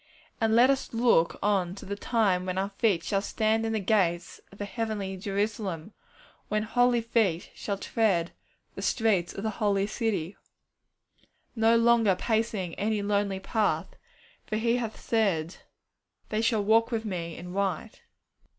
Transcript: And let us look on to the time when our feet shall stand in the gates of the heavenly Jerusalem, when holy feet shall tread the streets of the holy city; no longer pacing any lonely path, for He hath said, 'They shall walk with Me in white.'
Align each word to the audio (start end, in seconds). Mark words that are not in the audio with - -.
And 0.39 0.55
let 0.55 0.71
us 0.71 0.93
look 0.95 1.37
on 1.43 1.75
to 1.75 1.85
the 1.85 1.95
time 1.95 2.47
when 2.47 2.57
our 2.57 2.69
feet 2.71 3.03
shall 3.03 3.21
stand 3.21 3.67
in 3.67 3.73
the 3.73 3.79
gates 3.79 4.41
of 4.51 4.57
the 4.57 4.65
heavenly 4.65 5.15
Jerusalem, 5.15 5.93
when 6.47 6.63
holy 6.63 7.01
feet 7.01 7.51
shall 7.53 7.77
tread 7.77 8.31
the 8.73 8.81
streets 8.81 9.31
of 9.31 9.43
the 9.43 9.51
holy 9.61 9.85
city; 9.85 10.37
no 11.55 11.75
longer 11.75 12.15
pacing 12.15 12.73
any 12.79 13.03
lonely 13.03 13.39
path, 13.39 13.95
for 14.47 14.55
He 14.55 14.77
hath 14.77 14.99
said, 14.99 15.57
'They 16.29 16.41
shall 16.41 16.63
walk 16.63 16.89
with 16.89 17.05
Me 17.05 17.37
in 17.37 17.53
white.' 17.53 18.01